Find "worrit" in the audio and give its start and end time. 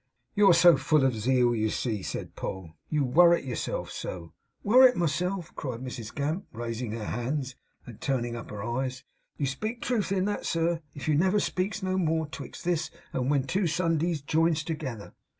3.03-3.45, 4.63-4.95